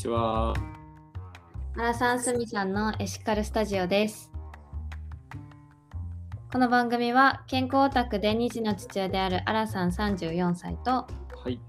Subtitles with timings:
[0.00, 0.54] ちは。
[1.76, 4.32] アラサンスミさんのエシカルスタジオです。
[6.52, 11.06] この番組は健康オタクで2児の父親であるアラさん34歳とは
[11.46, 11.60] い。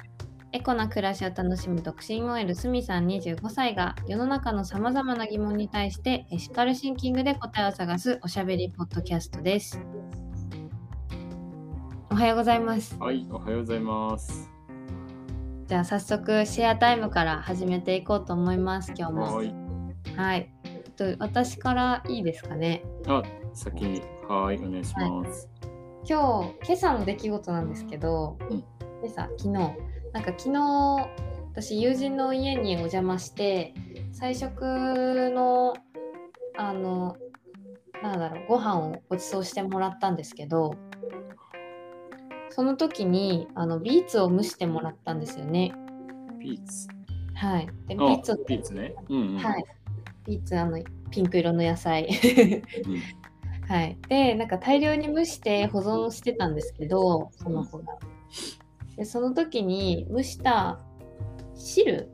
[0.53, 9.79] エコな暮らしを楽しむ独身 OL スミさん25歳が世の中のさまざまな疑問に対してエシカルシンキングで答えを探すおしゃべりポッドキャストです。
[12.09, 12.97] おはようございます。
[12.97, 14.50] はい、おはようございます。
[15.71, 18.91] じゃあ早速シェアタイムから始めていこうと思います。
[18.93, 19.37] 今日も。
[19.37, 19.55] はい。
[20.17, 20.53] はい。
[20.97, 22.83] と私からいいですかね？
[23.07, 25.49] あ、先に、はい、お願いします。
[26.03, 28.57] 今日今朝の出来事なんですけど、うん
[29.01, 31.09] 今朝昨日なんか昨日
[31.53, 33.73] 私友人の家にお邪魔して
[34.11, 35.73] 菜食の
[36.57, 37.15] あの
[38.03, 40.75] なんだろうご飯をご馳走してもらったんですけど
[42.51, 45.73] その時にあのビーツを蒸してもらったんですよね。
[46.39, 46.87] ピーツ。
[47.33, 47.67] はい。
[47.87, 48.93] でビあーツをピーツね。
[49.09, 49.37] うんうん。
[49.37, 49.65] はい。
[50.25, 50.77] ビーツあの
[51.09, 52.07] ピンク色の野菜。
[52.85, 53.21] うん
[53.71, 57.97] はい、でなんか大量に蒸して保存してたんですけどその子が。
[58.97, 60.77] でその時に蒸した
[61.55, 62.09] 汁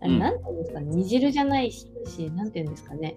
[0.00, 1.88] あれうんなんていうんですかね煮汁じゃないし
[2.34, 3.14] なんていうんですかね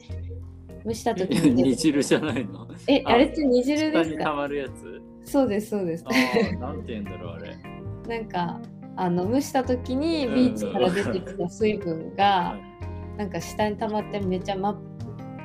[0.86, 2.62] 蒸した時に 煮汁じゃないの？
[2.64, 4.34] あえあれって煮汁ですか？
[4.34, 5.02] まるやつ？
[5.24, 6.06] そうですそうです
[6.60, 7.56] なんて言うんだろう、あれ。
[8.08, 8.60] なんか
[8.96, 12.56] あの蒸した時にうんビーツから出てきた水分が
[13.18, 14.78] なんか下に溜まってめっちゃ真っ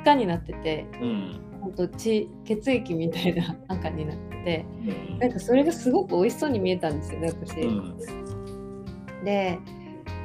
[0.03, 1.41] 赤になっててうん。
[1.61, 4.65] ほんと血血液みたいな 赤になってて。
[5.13, 7.61] うんなんかそれがすごく美味しそうに見えたんですよね私。
[7.61, 9.25] うん。
[9.25, 9.59] で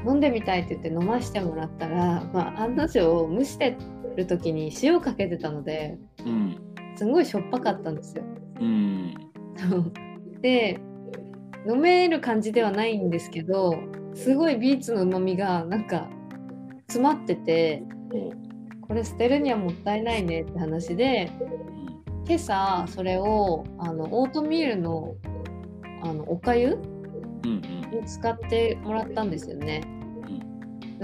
[0.05, 3.77] 飲んでみたいって言って飲ましてもらったら、まあ、案の定蒸して
[4.15, 6.57] る時に塩かけてたのでうん。
[6.95, 8.23] すごいしょっぱかったんですよ。
[8.61, 9.13] うん。
[10.41, 10.79] で
[11.67, 13.75] 飲める感じではないんですけど
[14.13, 16.07] すごいビーツのうまみがなんか
[16.87, 17.83] 詰まってて
[18.81, 21.31] これ捨てるにはもったいないねって話で
[22.27, 25.15] 今朝それをあのオートミールの
[26.03, 26.77] あのおかゆ
[27.43, 27.61] うん。
[27.91, 29.81] に使ってもらったんですよね。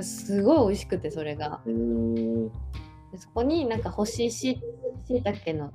[0.02, 1.62] すごい美味しくてそれが。
[1.66, 4.62] でそこになんか干しし
[5.10, 5.72] いたけの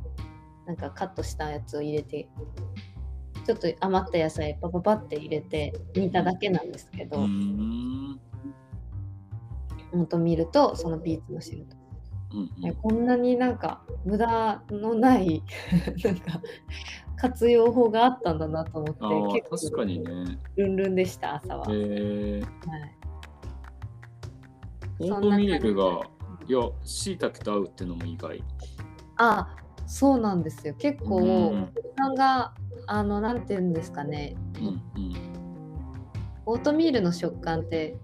[0.66, 2.28] なんかカットしたやつを入れて
[3.44, 8.21] ちょっと余った野菜パパパって入れて煮ただけなんですけど、うん。
[9.93, 11.77] ほんと見るとそのビーツの汁と、
[12.34, 15.43] うんえこんなになんか無駄のない
[16.04, 16.41] なんか
[17.16, 20.38] 活用法があったんだなと思って結構確かにね。
[20.56, 21.66] ルンルンでした朝は。
[21.69, 22.47] えー、は
[22.78, 23.06] い
[24.99, 26.01] オートミールが、
[26.47, 28.43] いや、しいたけと合うってのも意外。
[29.19, 30.75] あそうなんですよ。
[30.79, 32.53] 結構、うんさんが
[32.87, 34.37] あのなんて言うんですかね。
[34.61, 34.83] うんうん。
[36.45, 37.97] オートミールの食感って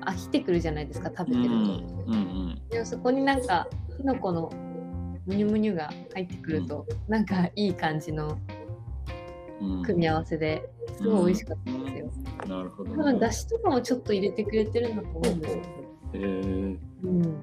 [0.00, 4.50] 飽きてくるじゃないですか食べてると、うんうんでもそこになんかきのこの
[5.26, 8.38] むにゅむにゅが入ってくると、なんかいい感じの
[9.60, 9.82] うん。
[9.82, 10.62] 組み合わせで
[10.96, 12.10] すごい美味しかったんですよ、
[12.46, 15.68] なるほど、多分だしとかもちょっと入れてくれてるんだと思うんですけど、
[16.12, 17.42] えー、うん、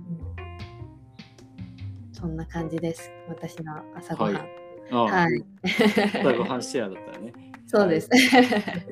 [2.11, 3.11] そんな感じです。
[3.27, 4.33] 私の朝ごはん。
[4.33, 4.45] はい。
[4.91, 7.33] あ、はい、朝ごはんシェアだったね。
[7.67, 8.19] そうです、了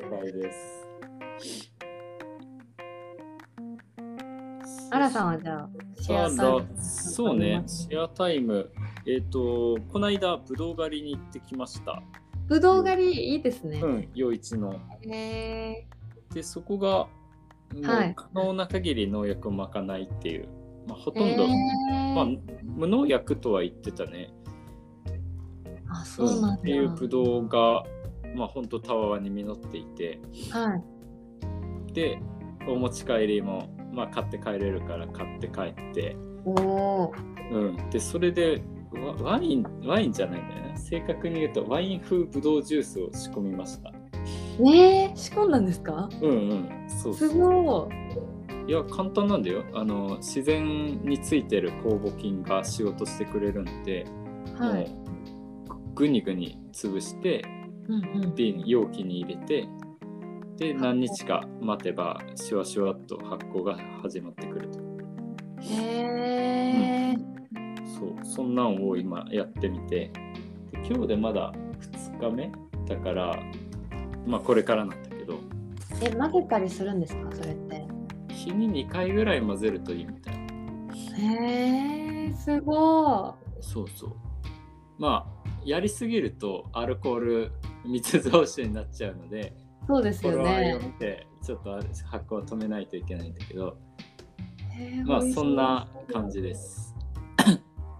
[0.09, 0.83] 解です。
[4.91, 5.69] あらさんはじゃあ
[5.99, 6.67] シェアタイム。
[6.81, 8.69] そうね、シェアタイム。
[9.05, 12.01] えっ、と、この間、ぶどう狩りに行ってきました。
[12.47, 14.79] ぶどう狩りいいですね、うん、余一の。
[15.07, 15.87] へ
[16.33, 17.07] で、そこが、
[17.81, 18.13] はい。
[18.15, 20.47] 可能な限り農薬をまかないっていう、
[20.87, 22.13] まあ、ほーとんど、へー。
[22.13, 22.25] まあ、
[22.63, 24.33] 無農薬とは言ってたね。
[25.89, 27.83] あそうなんだ、っていうブドウが、
[28.35, 30.19] まあ、ほんとたわわに実っていて、
[30.51, 31.93] はい。
[31.93, 32.19] で、
[32.67, 37.13] お持ち帰りも、まあ、買って帰れるから買って帰って、おお
[37.51, 38.61] うん、でそれで
[38.93, 40.73] ワワインワインじゃないんだよね。
[40.75, 43.91] 正確に言うとワイン風ブドウジュースを仕込みました
[44.59, 45.11] ね。
[45.13, 46.09] え仕込んだんですか？
[46.21, 46.69] うんうん。
[46.87, 47.39] そうすそう。
[47.39, 47.89] ご
[48.67, 48.71] い。
[48.71, 49.63] いや簡単なんだよ。
[49.73, 54.05] あの自然についてる酵母菌が仕事してくれるんで、
[54.57, 57.43] はい、もうぐにぐに潰して
[57.89, 59.67] うんうん、瓶容器に入れて
[60.55, 64.79] で何日か待てばシュワシュワっと発酵が始まってくると。
[65.59, 67.15] へえ
[67.99, 68.15] そう。
[68.23, 70.11] そんなんを今やってみて。
[70.71, 71.51] で今日でまだ
[72.21, 72.51] 2日目？
[72.87, 73.37] だから
[74.25, 75.39] まあこれからなんだけど。
[76.01, 77.29] え混ぜたりするんですか？
[77.31, 77.87] それって。
[78.29, 80.35] 日に2回ぐらい混ぜるといいみたい
[81.17, 84.15] へえすごそうそう。
[84.97, 87.51] まあやりすぎるとアルコール
[87.85, 89.53] 密造酒になっちゃうので
[89.83, 90.75] いそうですよね。
[90.75, 93.77] を見てちょっと発酵を止めないといけないんだけど。
[95.05, 96.95] まあそんな感じです。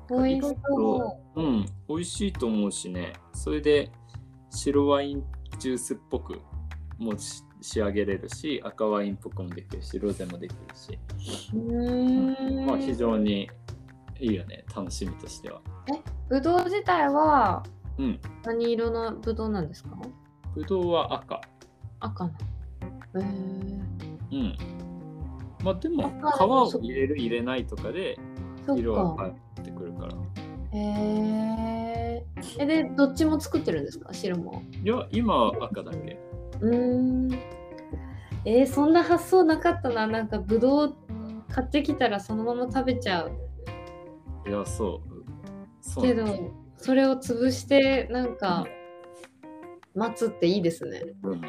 [0.10, 3.14] 美味しそうん、美味しいと思うしね。
[3.34, 3.92] それで
[4.50, 5.24] 白ワイン
[5.64, 6.42] ジュースっぽく
[6.98, 11.00] もし仕上げれるし、赤ワインっぽくもできるし、ロゼもできるし、
[11.54, 11.58] う。
[11.58, 12.66] ん。
[12.66, 13.50] まあ非常に
[14.20, 15.62] いいよね、楽しみとしては。
[16.28, 17.64] ぶどう自体は
[17.98, 19.98] うん、何色のぶどうなんですか？
[20.54, 21.40] ぶどうは赤。
[22.02, 22.32] 赤な。
[23.16, 23.24] へー
[24.32, 24.58] うん。
[25.64, 28.20] まあでも皮赤を入れる入れないとかで
[28.66, 29.16] そ色は。
[29.16, 29.30] 変わ
[29.62, 30.14] ってくるから。
[30.74, 31.73] へえ。
[32.60, 34.14] え、で、どっちも作ってるんですか？
[34.14, 34.62] 白も。
[34.84, 36.20] いや、今は赤だけ。
[36.62, 37.32] うーん。
[38.46, 40.06] えーそんな発想なかったな。
[40.06, 40.96] なんかぶどう
[41.50, 43.32] 買ってきたらそのまま食べちゃう。
[44.48, 45.24] いや、そう。
[45.82, 46.26] そうけど
[46.78, 48.66] それを潰してなんか
[49.96, 51.04] 待つっていいですね。
[51.24, 51.42] うん。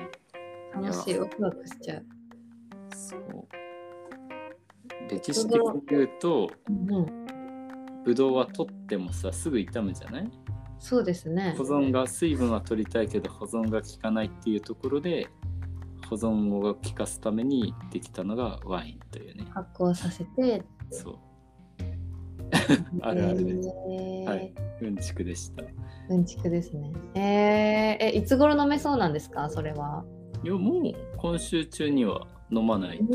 [0.73, 1.19] 楽しい。
[1.19, 2.05] ワクワクしちゃう。
[2.95, 3.21] そう。
[5.11, 7.14] 歴史的に言うと、うん。
[8.05, 10.31] ぶどうは取ってもさ、すぐ傷むじゃない？
[10.79, 11.65] そうですね保。
[11.65, 15.29] 存が、水分は取りたいけど保存が効かないっていうところで、
[16.11, 19.47] 保存を効かすためにできたのがワインというね。
[19.51, 20.63] 発酵させて。
[20.91, 21.19] そう。
[23.01, 23.69] あるあるです。
[23.91, 25.63] えーはいうんちくでした。
[25.63, 25.67] い
[26.11, 26.93] うんちくですね。
[27.15, 29.49] えー、え、いつ頃飲めそうなんですか？
[29.49, 30.05] それは。
[30.45, 33.09] や、もう今週中には飲まないう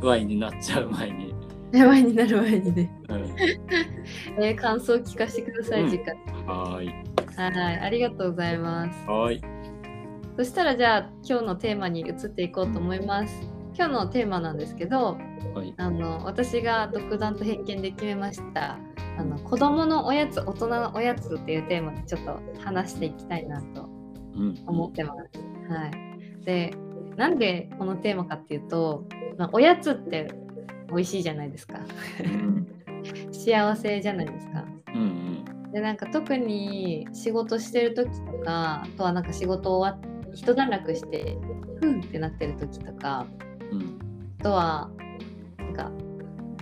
[0.00, 0.06] と。
[0.06, 1.34] ワインになっちゃう前に。
[1.74, 2.90] やばいになる前にね。
[3.08, 3.34] うん
[4.38, 6.14] えー、感想聞かせてください、うん次回。
[6.46, 6.94] はーい。
[7.36, 9.08] はい、ありがとうございます。
[9.08, 9.40] はーい。
[10.36, 13.42] そしたらじゃあ今日のテーマに移っていこうと思います。
[13.76, 15.16] 今日のテーマなんですけど、
[15.54, 15.74] はい。
[15.76, 18.78] あの私が独断と偏見で決めました。
[19.18, 23.88] あの子供のおやつ、大人のおやつっていうテーマでちょっと話していきたいなと
[24.36, 24.54] うん。
[24.66, 25.72] 思ってます。
[25.72, 26.44] はい。
[26.44, 26.72] で、
[27.16, 29.04] なんでこのテーマかっていうと、
[29.38, 30.28] まあ、おやつって
[30.94, 31.80] 美味しいじゃないですか。
[32.24, 32.66] うん。
[33.32, 34.64] 幸せじゃないですか。
[34.94, 35.44] うん。
[35.72, 41.36] でなんか特に仕事してる時とかあとはなんか仕事終わっ一段落して
[41.80, 43.26] ふんってなってる時とか
[43.72, 43.98] うん。
[44.40, 44.90] あとは
[45.58, 45.90] なんか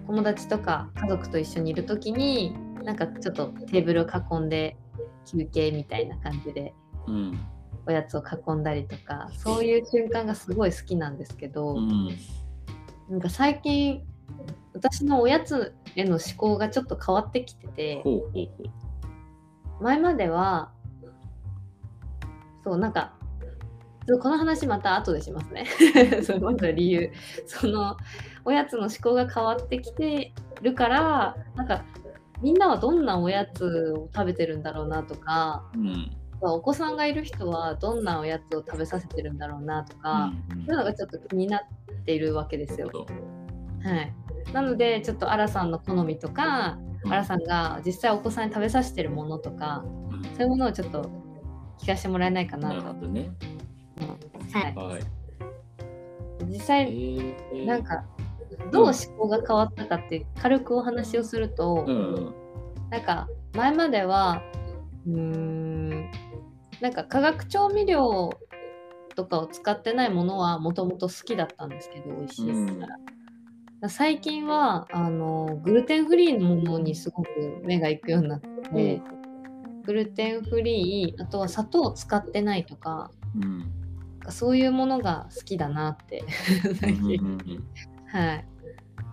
[0.06, 2.55] 友達とか家族と一緒にいる時に
[2.85, 4.76] なんかちょっとテーブルを囲んで
[5.26, 6.73] 休憩みたいな感じで
[7.06, 7.38] うん。
[7.85, 12.08] おやつを囲んだりとかそういう瞬間がすごい好きなんですけど、うん。
[13.11, 14.05] なんか最近
[14.75, 18.02] 私のおやつへの思考がちょっと変わってきてて。
[18.02, 19.82] ほうほうほう。
[19.82, 20.70] 前までは
[22.62, 23.14] そうなんか
[24.20, 25.67] この話また後でしますね
[26.23, 27.11] そうまず理由
[27.46, 27.96] その
[28.44, 31.85] おやつの思考が変わってきてるからなんか
[32.40, 36.17] みんなはどんなおやつを食べてるんだろうなとかうん。
[36.44, 41.61] お子さんがいる人はどんなおやつを食べさせてるんだろうなとか、うんそういうのがちょっと気になっ
[42.05, 42.90] ているわけですよ。
[43.85, 44.12] はい、
[44.53, 51.11] なのでちょっとアラさんの好みとかアラさんが実際お子さんに食べさせてるものとかうんそういうものをちょっと
[51.79, 52.93] 聞かせてもらえないかなと。
[52.93, 53.31] ほどね。
[54.53, 55.03] はい、はい。
[56.41, 58.05] え実際ーなんか
[58.71, 62.35] どう思考が変わったかって軽くお話をすると、うん。
[62.91, 64.43] なんか前までは
[65.06, 66.11] うーん
[66.81, 68.31] なんか化学調味料
[69.15, 72.97] とかを使ってないものはもともと好きだったんですけど美味しいですから。
[73.89, 77.29] 最近はあのグルテンフリーのものにすごく
[77.65, 79.01] 目が行くようになって、
[79.85, 83.73] グルテンフリーあとは砂糖を使ってないとかうん。
[84.29, 86.23] そういうものが好きだなって
[86.81, 87.39] 最近、
[88.07, 88.45] はい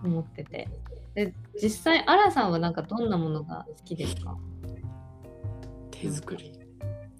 [0.04, 0.68] 思ってて。
[1.14, 4.36] で実際アラさんはなんかどんなものが好きですか？
[5.90, 6.52] 手作り。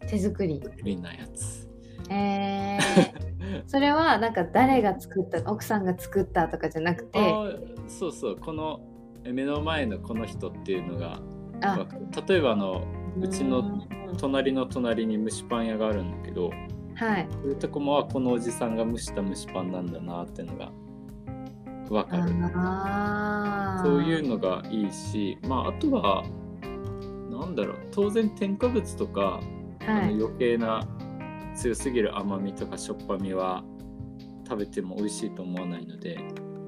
[0.06, 0.60] 手作り。
[0.62, 1.68] 作りなやつ。
[2.08, 3.29] えー、
[3.66, 7.18] それはなんか誰が作った奥さんが作ったとかじゃなくて
[7.88, 8.36] そうそう。
[8.36, 8.80] この
[9.24, 11.20] え目の前のこの人っていうのが、
[12.26, 12.84] 例えばあの、
[13.20, 16.50] うちのうん隣の隣に蒸しパン屋があるんだけど、
[16.94, 20.72] はいそういうとこもはこのおじさんが蒸した蒸しパンなんだなっていうのが
[21.90, 22.22] わかる。
[23.84, 26.24] そういうのがいいし、まああとは
[27.30, 29.40] なんだろう当然添加物とか、
[29.86, 30.86] あはいの余計な
[31.54, 33.64] 強すぎる甘みとかしょっぱみは
[34.48, 36.18] 食べても美味しいと思わないので、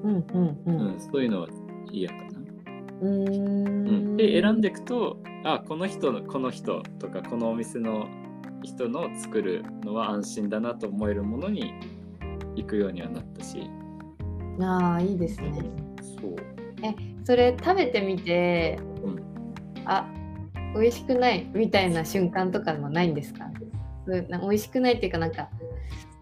[0.03, 1.47] うんうんううんん、そういうのは
[1.91, 2.21] 嫌かな。
[3.01, 4.13] うーうん。
[4.13, 8.07] ん、で選んでいくとあこの人のこの人とかこのお店の
[8.63, 11.73] 人の作るのは安心だなと思えるものに
[12.55, 13.69] 行くようにはなったし。
[14.61, 15.51] ああいいですね。
[16.21, 16.35] そう。
[17.25, 19.23] それ食べてみて、うん。
[19.85, 20.07] あ
[20.75, 23.49] 美味しくないみたいな瞬間とかもないんですか？
[24.05, 25.49] な美味しくないっていうかなんか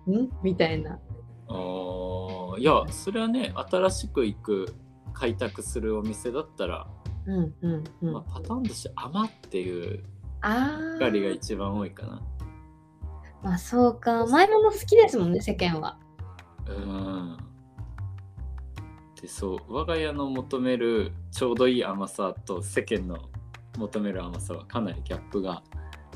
[0.08, 0.30] ん？
[0.44, 1.00] みたいな
[1.48, 4.76] あーいやそれはね新しく行く
[5.14, 6.88] 開拓するお店だったら、
[7.26, 8.14] うんうんうん。
[8.14, 10.04] まあ、パターンとして甘っていう
[10.42, 11.32] あガリがあ。
[11.32, 12.22] 一番多いかな
[13.44, 14.22] まあそうか。
[14.22, 15.98] 甘いもの好きですもんね、世間は。
[16.68, 17.38] うん
[19.22, 23.18] でそう我が家の求めるちょうどいい甘さと世間の
[23.78, 25.62] 求める甘さはかなりギャップが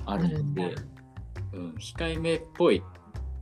[0.05, 0.94] あるのあるん
[1.55, 2.83] うん、控えめっぽい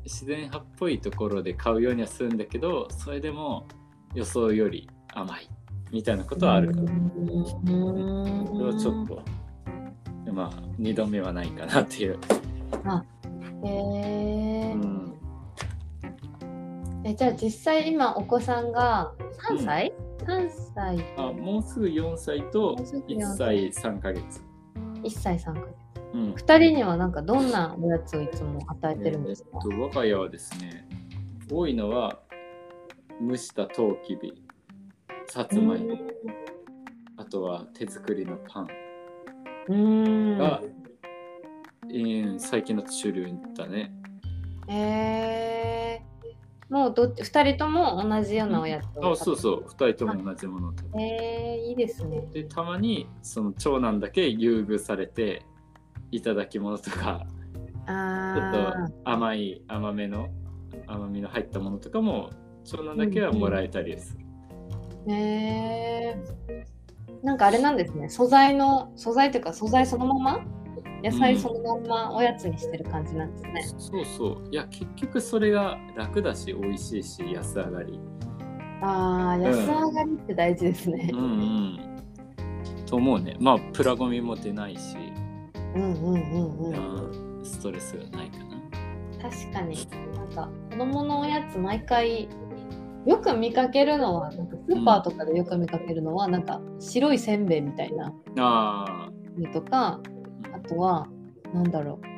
[0.06, 3.68] 自然派っぽいところで買うようにはするんだけどそれでも
[4.14, 5.50] 予想より甘い
[5.92, 6.74] みたいなことはある。
[6.74, 9.22] かうら、んそれはちょっと
[10.32, 12.20] まあ2度目はないかなっていう、
[13.64, 15.14] へえうん、
[17.04, 19.14] えじゃあ実際今お子さんが
[19.52, 19.94] 3歳、
[20.26, 20.98] ?3 歳。
[21.18, 24.42] あもうすぐ4歳ともうすぐ4 1歳3ヶ月、
[25.04, 25.83] 1歳3ヶ月
[26.14, 30.88] うん、2人にはなんかどんなおやつをいつも与えてるんですか、えっと、我が家はですね
[31.52, 32.20] 多いのは
[33.22, 34.44] 蒸したトウキビ
[35.28, 35.98] さつまいも
[37.18, 38.68] あとは手作りのパン。
[39.70, 40.38] うん。
[40.38, 43.94] が、うん最近の主流だね。
[44.68, 49.66] えー、もうどっち2人とも同じようなおやつをあそうそう。
[49.66, 51.06] 2人とも同じものを食べる。
[51.06, 52.22] えー、いいですね。
[52.32, 55.46] でたまにその長男だけ優遇されて
[56.16, 60.30] いただき物とかちょっあと甘い甘めの
[60.88, 62.30] 甘みの入ったものとかも
[62.64, 68.10] 長男だけはもらえたりする、ーえー、なんかあれなんですね。
[68.10, 70.46] 素材の素材というか素材そのまま？
[71.04, 74.48] 野菜そのままおやつにしてる感じなんですね、そうそう。
[74.50, 78.00] いや結局それが楽だし美味しいし安上がり。
[78.82, 81.10] ああ安上がりって大事ですね。
[81.12, 81.20] うん。
[81.20, 81.80] うん
[82.86, 83.36] と思うね。
[83.40, 84.96] まあプラゴミも出ないし、
[85.76, 86.76] うんうんうんうん。
[87.38, 89.30] うんストレスがないかな。
[89.30, 89.88] 確かに。
[90.16, 92.30] なんか子供のおやつ毎回
[93.06, 98.14] よく見かけるのはなんかスーパーとかでよく見かけるのは、なんか白いせんべいみたいな。
[98.38, 100.00] あのとか
[100.54, 101.08] あとは
[101.54, 102.14] なんだろう。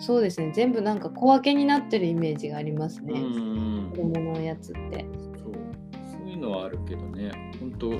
[0.00, 0.52] そうですね。
[0.54, 3.90] 全部なんか小分けになってるイメージがありますね、ーうんうん。
[3.90, 5.04] 子供のおやつって。
[5.38, 5.52] そう。
[6.12, 7.32] そういうのはあるけどね。
[7.58, 7.92] 本当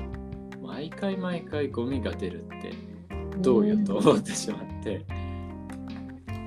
[0.65, 2.71] 毎回毎回ゴミが出るって
[3.39, 5.05] どうよと思ってしまって、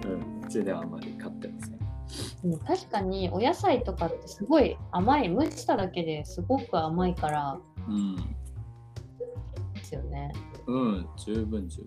[0.05, 1.73] うん、うちではあまり買ってません。
[1.73, 7.59] うん確かにお野菜とかってすごい甘い蒸しただけですごく甘いから。
[7.89, 8.25] うん、で
[9.83, 10.33] すよね。
[10.67, 11.83] うん、十分十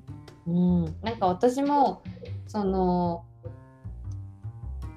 [0.47, 2.01] うん、なんか私も
[2.47, 3.25] その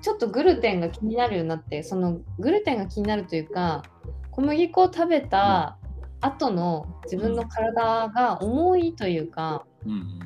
[0.02, 3.82] ちょっとグルテンが気になるようになってそのグルテンが気になるというか
[4.30, 5.78] 小麦粉を食べた
[6.20, 9.92] 後の自分の体が重いというか分。
[9.92, 10.20] うん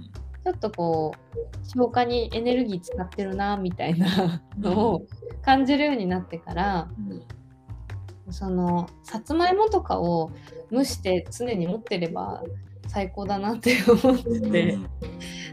[0.45, 5.07] ちょっとこう消化にエネルギー使ってるなみたいなのを
[5.45, 7.23] 感じるようになってからうん。
[8.33, 10.33] そのさつまいもとかを
[10.73, 12.43] 蒸して常に持ってれば
[12.89, 14.79] 最高だなって思ってて。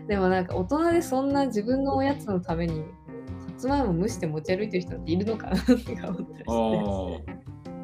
[0.09, 7.21] でもなんか大人でそんな自分のおやつのためにさつまいも蒸して持ち歩いてる人っているのかなって思ったりあ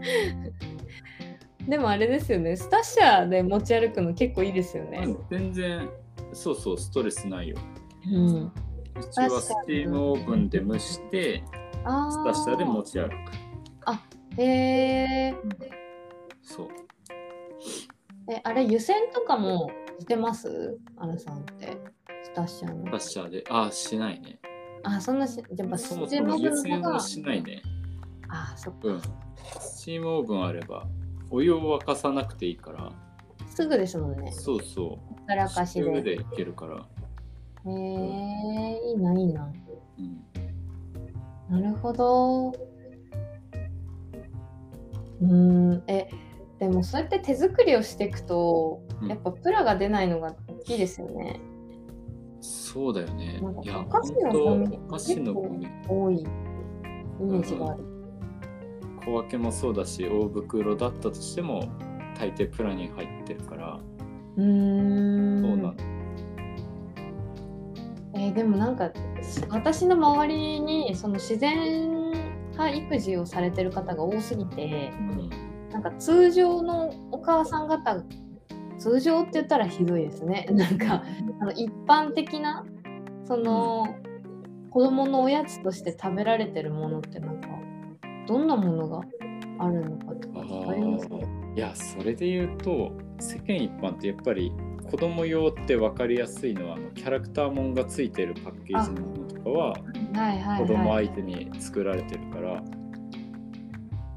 [0.03, 0.11] し
[0.43, 5.87] てでもあれですよね Stasherで持ち歩くの結構いいですよあ、ね、全然
[6.35, 7.57] そうそうストレスないよ。
[8.05, 8.51] うん、う
[9.11, 11.43] ちはスチームオーブンで蒸して
[11.83, 13.13] あ Stasherで持ち歩く。
[14.37, 15.35] へえ
[16.41, 16.67] そう。
[18.29, 20.77] えあれ湯煎とかもしてます？
[20.97, 21.77] アラさんって
[22.23, 24.39] スタッシャーのスタッシャーであしないね。
[24.83, 27.61] あそんなしやっぱスチームオーブンの方が煎はしないね。
[28.27, 29.01] あそっか、うん。
[29.61, 30.85] スチームオーブンあれば
[31.31, 32.91] お湯を沸かさなくていいから。
[33.47, 35.14] すぐですもんねそうそう。
[35.27, 36.85] たらかしで上でいけるから。
[37.67, 39.51] へえいいないいな
[41.49, 41.61] うん。
[41.61, 42.49] なるほど。
[42.49, 46.09] うーん、え、
[46.59, 51.39] でもそうやって手作りをしていくと、うんやっぱプラが出ないのが大きいですよね。
[52.41, 53.61] そうだよねなんか。
[53.61, 55.67] いや、お菓子の本当ゴミお菓子のゴミ。
[55.87, 56.23] 多いイ
[57.23, 57.83] メージがある。
[59.05, 61.69] 小分けもそうだし、大袋だったとしても、
[62.17, 63.79] 大抵プラに入ってるから、
[64.37, 65.41] うーん。
[65.41, 65.73] そうなの。
[68.15, 68.91] えーでもなんか
[69.49, 72.11] 私の周りにその自然
[72.51, 75.29] 派育児をされてる方が多すぎて、うん。
[75.71, 78.01] なんか通常のお母さん方
[78.77, 81.03] 通常って言ったらひどいですねなんか
[81.41, 82.65] あの一般的な
[83.25, 83.95] その、
[84.69, 87.47] 子供のおやつとして食べられてるものってなんか
[88.27, 89.01] どんなものが
[89.59, 91.15] あるのかとかあありますか？
[91.17, 94.51] いや、それで言うと、世間一般ってやっぱり
[94.89, 99.75] 子供用って分かりやすいのは、あのキャラクターもんがついてるパッケージのものとかは、
[100.59, 102.63] 子供はい相手に作られてるから、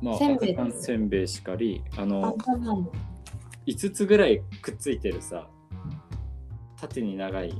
[0.02, 0.38] まあせん
[0.72, 2.90] せんべいしかりあのパンマン
[3.66, 5.48] 5つぐらいくっついてるさ
[6.80, 7.52] 縦に長い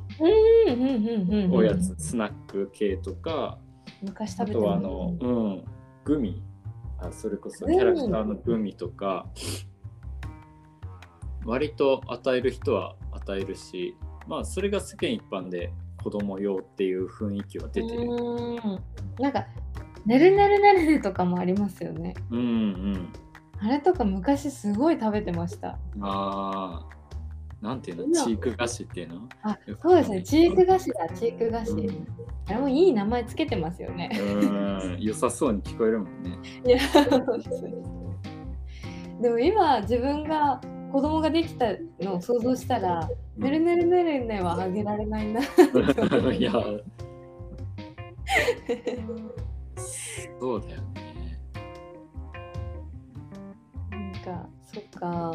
[1.50, 3.58] おやつ、スナック系とか
[4.02, 5.64] 昔食べてあとはあの、うん、
[6.04, 6.42] グミ。
[7.00, 9.28] あそれこそキャラクターのグミとか
[11.44, 18.02] 割と与える人は与えるしまあそれが世間一般で子供用っていう雰囲気は出てる。
[18.02, 18.56] うん。
[19.18, 19.46] なんか
[20.06, 22.14] ねるねるねるねとかもありますよね。
[22.30, 23.12] うんうん。
[23.60, 25.78] あれとか昔すごい食べてました。
[26.00, 26.86] ああ。
[27.60, 28.04] なんていうの？
[28.04, 29.28] 今チーク菓子っていうの？
[29.42, 30.22] あそうですね。
[30.22, 31.08] チーク菓子だ。
[31.08, 32.06] チーク菓子、うん。
[32.46, 34.10] あれもいい名前つけてますよね。
[34.16, 34.96] うん。
[35.00, 36.38] 良さそうに聞こえるもんね。
[36.64, 37.62] いやそうです。
[39.20, 40.60] でも今自分が
[40.92, 41.66] 子供ができた
[42.00, 43.42] のを想像したら、うん。
[43.44, 45.40] ねるねるねるねはあげられないな。
[46.32, 46.52] いや、
[50.38, 51.38] そうだよね。
[53.90, 55.32] なんかそっか。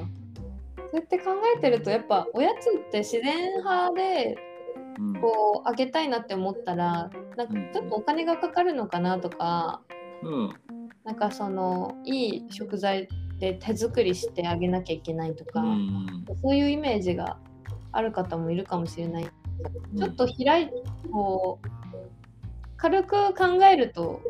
[0.77, 4.37] そうやって考えてるとやっぱおやつって自然派で
[4.99, 5.13] うん。
[5.21, 9.81] こうあげたいなって思ったらなんかちょっとお金がかかるのかなとか
[10.21, 10.53] うん。
[11.03, 13.07] なんかそのいい食材
[13.43, 17.37] で手作りしてあげなきゃいけないとか、うんそういうイメージが
[17.91, 19.25] ある方もいるかもしれない。
[19.25, 20.69] ちょっと開い
[21.11, 21.67] こう
[22.77, 24.21] 軽く考えると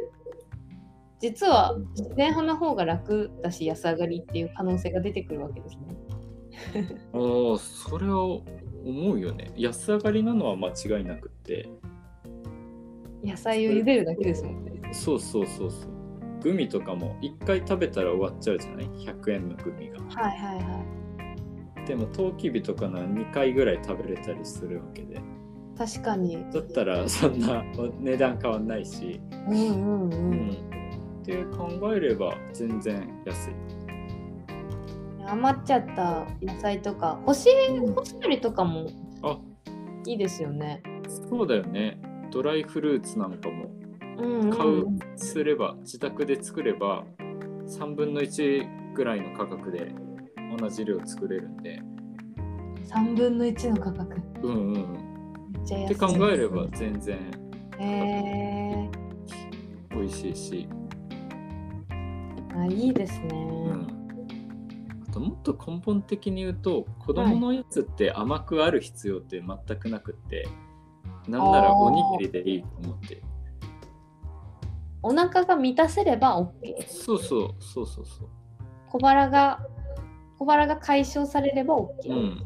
[1.20, 6.98] 実は自然派の方が楽だし安上がりっていう可能性が出てくるわけですね。
[7.13, 8.43] ああ、それは思
[9.13, 9.51] うよね。
[9.55, 11.70] 安上がりなのは間違いなくって。
[13.24, 14.72] 野菜を茹でるだけですもんね。
[14.91, 15.93] そうそうそうそう。
[16.44, 20.00] グミとかも1回食べたら終わっちゃうじゃない ?100 円のグミが。
[20.22, 20.84] はいはいは
[21.88, 25.16] でも、トウキビとかなら2回ぐらい食べれたりするわけで。
[25.16, 25.20] い。
[25.78, 26.46] 確かに。
[26.52, 27.64] だったらそんな
[28.00, 29.22] 値段変わんないし。
[29.48, 30.16] うんうんう。
[30.16, 30.74] うんん。
[31.22, 33.54] って考えれば全然安い。
[35.25, 37.50] 余っちゃった野菜とか干し
[37.96, 38.88] 干したりとかも
[39.22, 39.40] あ
[40.06, 40.84] いいですよね。
[41.29, 41.98] そうだよね。
[42.29, 43.70] ドライフルーツなんかも
[44.18, 47.04] 買うすれば自宅で作れば
[47.68, 49.94] 3分の1ぐらいの価格で
[50.60, 51.82] 同じ量作れるんで。
[52.86, 54.22] 3分の1の価格？
[54.44, 54.84] うんうん
[55.54, 55.96] めっちゃ安い。
[55.96, 57.18] って考えれば全然。
[57.80, 58.90] へ
[59.92, 63.28] 美味しいし、ーあいいですね。
[63.32, 63.88] うん、
[65.10, 70.48] あともっと根本的に言うと子供のやつって甘くある必要って全くなくって、
[71.28, 73.16] なんならおにぎりでいいと思って。
[73.16, 73.24] る
[75.03, 76.87] お腹が満たせれば OK。
[76.87, 78.29] そうそうそうそうそう。
[78.89, 79.59] 小腹が
[80.39, 81.89] 小腹が解消されれば OK。
[82.07, 82.44] うん。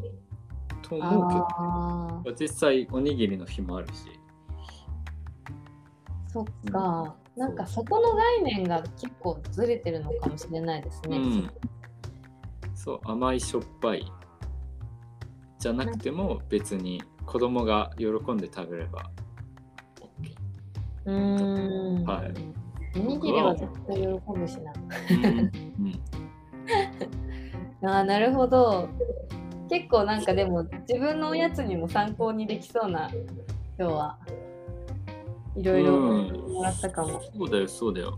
[0.81, 4.19] と思うけど実際おにぎりの日もあるし。
[6.27, 7.15] そっか。
[7.35, 11.17] なんかそこの概念が結構ずれてるのかもしれないですね。
[11.17, 11.51] うん、
[12.73, 14.11] そう甘いしょっぱい。
[15.59, 19.11] じゃなくても別に子供が喜んで食べれば
[21.07, 22.03] うーん。
[22.03, 22.33] はい
[22.95, 24.73] おにぎりは絶対喜ぶしな。
[25.79, 26.01] うん
[27.89, 28.89] ああ、なるほど。
[29.69, 33.09] 結構なんかでも自分のおやつにも参考にできそうな
[33.77, 34.17] 今日は
[35.55, 37.21] いろいろうんもらったかも。
[37.21, 38.17] そうだよそうだよ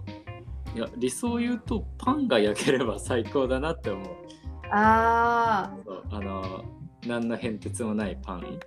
[0.75, 4.07] いや理想を言うとパンが焼ければ最高だなって思う
[4.71, 6.63] ああ、そうあの
[7.07, 8.59] 何の変哲もないパン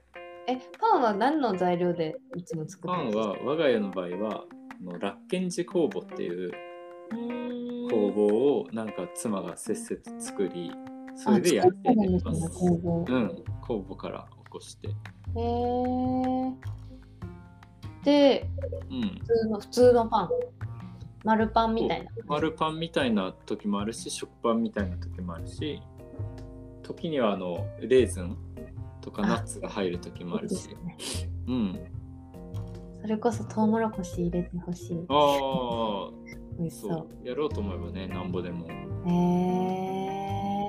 [0.48, 3.20] え、パンは何の材料でいつも作るんですか？
[3.28, 6.50] は我が家の場合はあのラッケンジ工房っていう
[7.90, 10.72] 工房をなんか妻がせっせと作り
[11.14, 14.88] それで焼いてあ作ってるんですねます工房うん工房から起こして。
[14.88, 14.94] へえ。
[18.04, 18.48] で、
[18.90, 19.00] うん。
[19.02, 20.28] 普通の普通のパン。
[21.24, 22.10] 丸パンみたいな。
[22.26, 25.80] 丸パンみたいな時もあるし食パンみたいな時もあるし
[26.82, 28.36] 時にはあのレーズン
[29.02, 30.70] とかナッツが入る時もあるし。
[30.70, 30.96] いいね。
[31.48, 31.86] うん。
[33.02, 35.06] それこそトウモロコシ入れてほしい。
[35.08, 36.10] ああ
[36.58, 37.28] 美味しそそう。
[37.28, 38.64] やろうと思えばねなんぼでも。
[38.66, 38.68] う。
[39.10, 39.12] へ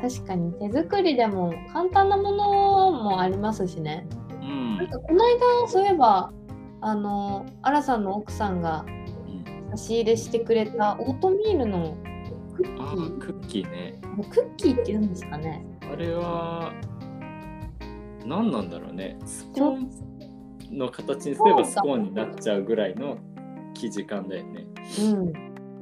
[0.00, 4.06] 確かに手作りでも簡単なものもありますしね。
[4.40, 4.76] うん。
[4.76, 6.30] なんかこの間そういえば
[6.80, 11.96] あのアラさんの奥さんがうん差し入れしてくれたオートミールの
[12.54, 14.00] クッキあーークッキーね。
[14.30, 15.64] クッキーって言うんですかね。
[15.90, 16.72] あれは
[18.24, 19.18] 何なんだろうね。
[19.24, 23.18] スコーンの形にすればスコーンになっちゃうぐらいの
[23.74, 24.66] 生地感だよね。
[25.00, 25.32] うん。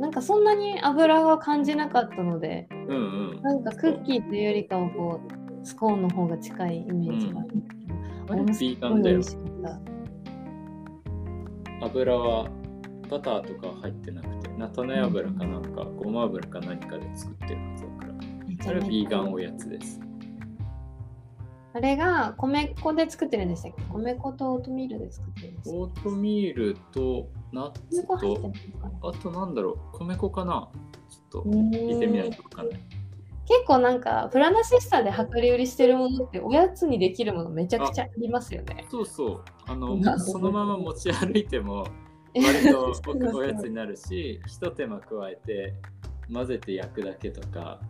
[0.01, 2.95] なんかそんなに油は感じなかったのでうんう
[3.39, 3.43] ん。
[3.43, 7.55] なんかクッキーというよりかはこうスコーンの方が近いイメージがある。
[7.55, 7.57] ん。
[7.57, 9.21] ですけど、あれビーガンだよ。
[11.83, 12.49] 油は
[13.09, 18.17] バターとかは入ってなくて菜種油かなんか、ごま油か何かで作ってるはずだから。
[18.65, 20.01] それはビーガンおやつです
[21.77, 23.83] あれが米粉で作ってるんでしたっけ？
[23.93, 25.77] 米粉とオートミールで作ってるんですか？
[25.77, 28.53] オートミールとナッツと
[29.03, 30.71] あとなんだろう米粉かな？
[31.11, 32.81] ちょっと聞聞いてみないとわかんない。
[33.49, 38.87] 結構なんかプラナシスタで量り売りしてるものっておやつにできるものめちゃくちゃありますよね。
[38.91, 39.45] そうそう。
[39.67, 41.87] あのそのまま持ち歩いても
[42.35, 45.75] 割と僕おやつになるし ひと手間加えて
[46.33, 47.81] 混ぜて焼くだけとか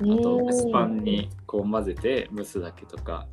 [0.00, 3.28] あと蒸しパンにこう混ぜて蒸すだけとか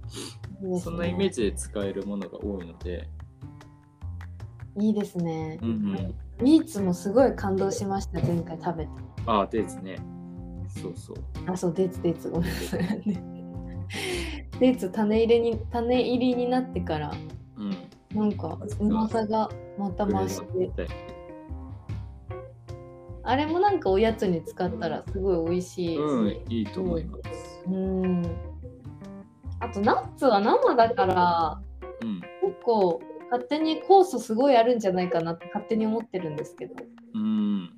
[0.62, 3.08] うんそんなイメージで使えるものが多いので、
[4.78, 5.60] いいですね。
[5.62, 8.92] うんうん、ビーツもすごい感動しました前回食べて。
[9.26, 9.98] ああですね。
[10.70, 11.18] そうそう。
[11.48, 12.30] あそうデーツデーツ。
[12.30, 12.82] ごめんなさい。
[14.60, 14.90] デーツ。
[14.90, 17.12] 種入れに種入りになってから
[17.58, 17.76] うん。
[18.16, 20.88] なんかうまさがまた増して
[23.24, 25.98] あれもなんかおやつに使ったらすごい美味しい。
[25.98, 27.64] うんいいと思います。
[27.68, 28.24] うん。
[29.60, 31.62] あとナッツは生だから
[32.02, 32.22] うん。
[32.42, 36.76] 結構勝手に酵素すごいあるんじゃないかなって勝手に思ってるんですけど。
[37.14, 37.70] うん。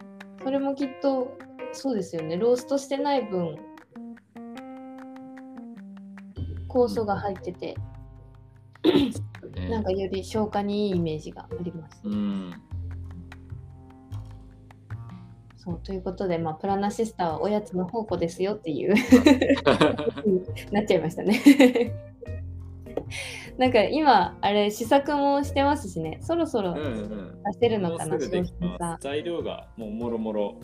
[0.43, 1.37] それもきっと
[1.73, 2.37] そうですよね。
[2.37, 3.57] ローストしてない分
[6.69, 7.75] 酵素が入ってて
[9.55, 9.69] ね。
[9.69, 12.01] なんかより消化にいいイメージがあります。
[12.03, 12.53] うん
[15.63, 18.95] そうということで、まあ、プラナシスタはおやつの宝庫ですよっていう
[20.71, 21.39] なっちゃいましたね。
[23.57, 29.03] なんか今あれ試作もしてますしねそろそろうん出うんせるのかな、もうすぐで商きま品さす。
[29.03, 30.59] 材料がもうもろもろ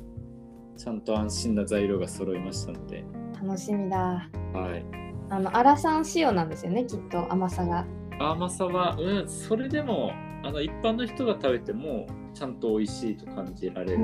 [0.76, 3.06] ちゃんと安心な材料が揃いましたので、
[3.42, 3.98] 楽しみだ。
[3.98, 4.30] は
[4.76, 4.86] い。
[5.30, 7.86] あのアラサン仕様なんですよねきっと甘さが。
[8.20, 10.12] 甘さは、うん、それでも
[10.44, 14.04] あの一般の人が食べてもちゃんと美味しいと感じられる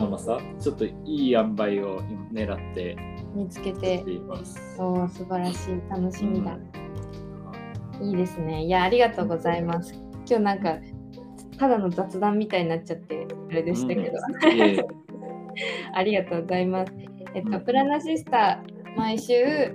[0.00, 2.00] 甘さ、ちょっといい塩梅を
[2.32, 2.96] 狙って
[3.34, 4.76] 見つけやてっています。
[4.76, 6.56] そう素晴らしい楽しみだ。
[8.00, 8.64] いいですね。
[8.64, 9.94] いやありがとうございます。
[10.26, 10.78] 今日なんか
[11.58, 15.02] ただの雑談みたいになっちゃってあれでしたけど、うん
[15.94, 16.92] ありがとうございます。
[17.34, 18.62] えっと、うんプラナシスタ
[18.96, 19.74] 毎週、え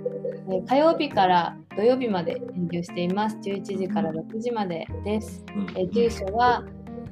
[0.50, 2.40] ー火曜日から土曜日まで営
[2.72, 3.36] 業しています。
[3.38, 5.44] 11時から6時までです。
[5.76, 6.64] えー住所は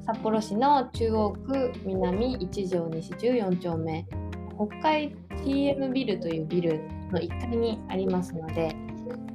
[0.06, 4.06] 札幌市の中央区南1条西14丁目
[4.54, 8.74] 北海 TM ビルというビルの1階にありますので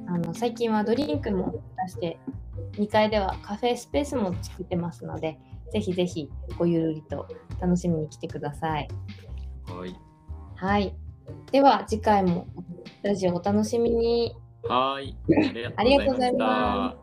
[0.08, 2.18] あの最近はドリンクも出して
[2.72, 5.38] 2階ではカフェスペースも作ってますので
[5.72, 7.26] ぜひぜひごゆるりと
[7.60, 8.88] 楽しみに来てください。
[9.64, 9.96] はい。
[10.56, 10.94] はい。
[11.50, 12.46] では次回も
[13.02, 14.36] ラジオお楽しみに。
[14.64, 15.16] はい。
[15.76, 17.01] ありがとうございます